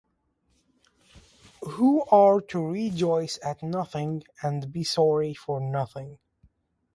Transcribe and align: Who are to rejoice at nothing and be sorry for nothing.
Who 1.61 2.03
are 2.05 2.41
to 2.41 2.59
rejoice 2.65 3.37
at 3.43 3.61
nothing 3.61 4.23
and 4.41 4.73
be 4.73 4.83
sorry 4.83 5.35
for 5.35 5.59
nothing. 5.59 6.17